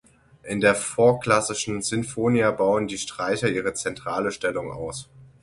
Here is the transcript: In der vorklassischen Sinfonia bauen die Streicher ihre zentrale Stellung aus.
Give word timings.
In 0.41 0.61
der 0.61 0.73
vorklassischen 0.73 1.83
Sinfonia 1.83 2.49
bauen 2.49 2.87
die 2.87 2.97
Streicher 2.97 3.49
ihre 3.51 3.75
zentrale 3.75 4.31
Stellung 4.31 4.71
aus. 4.71 5.07